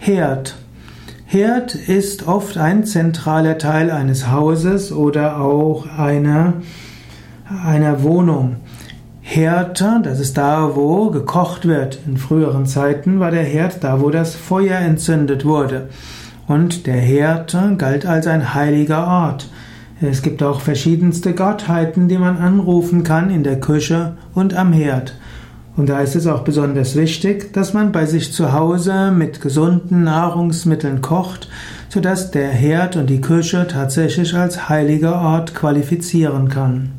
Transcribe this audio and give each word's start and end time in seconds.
Herd. 0.00 0.54
Herd 1.26 1.74
ist 1.74 2.26
oft 2.26 2.56
ein 2.56 2.84
zentraler 2.84 3.58
Teil 3.58 3.90
eines 3.90 4.30
Hauses 4.30 4.92
oder 4.92 5.40
auch 5.40 5.86
einer, 5.98 6.54
einer 7.64 8.02
Wohnung. 8.04 8.56
Herd, 9.20 9.84
das 10.04 10.20
ist 10.20 10.38
da, 10.38 10.76
wo 10.76 11.10
gekocht 11.10 11.66
wird. 11.66 11.98
In 12.06 12.16
früheren 12.16 12.64
Zeiten 12.64 13.18
war 13.18 13.32
der 13.32 13.42
Herd 13.42 13.82
da, 13.82 14.00
wo 14.00 14.10
das 14.10 14.36
Feuer 14.36 14.78
entzündet 14.78 15.44
wurde. 15.44 15.88
Und 16.46 16.86
der 16.86 16.96
Herd 16.96 17.54
galt 17.76 18.06
als 18.06 18.26
ein 18.28 18.54
heiliger 18.54 19.06
Ort. 19.06 19.50
Es 20.00 20.22
gibt 20.22 20.44
auch 20.44 20.60
verschiedenste 20.60 21.34
Gottheiten, 21.34 22.08
die 22.08 22.18
man 22.18 22.38
anrufen 22.38 23.02
kann 23.02 23.30
in 23.30 23.42
der 23.42 23.58
Küche 23.58 24.16
und 24.32 24.54
am 24.54 24.72
Herd. 24.72 25.14
Und 25.78 25.88
da 25.88 26.00
ist 26.00 26.16
es 26.16 26.26
auch 26.26 26.42
besonders 26.42 26.96
wichtig, 26.96 27.52
dass 27.52 27.72
man 27.72 27.92
bei 27.92 28.04
sich 28.04 28.32
zu 28.32 28.52
Hause 28.52 29.12
mit 29.12 29.40
gesunden 29.40 30.02
Nahrungsmitteln 30.02 31.02
kocht, 31.02 31.48
sodass 31.88 32.32
der 32.32 32.48
Herd 32.48 32.96
und 32.96 33.08
die 33.08 33.20
Küche 33.20 33.64
tatsächlich 33.70 34.34
als 34.34 34.68
heiliger 34.68 35.22
Ort 35.22 35.54
qualifizieren 35.54 36.48
kann. 36.48 36.94